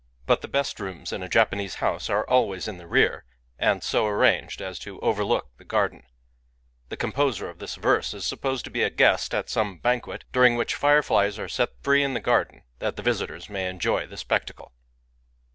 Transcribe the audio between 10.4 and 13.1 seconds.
which fireflies are set free in the garden that the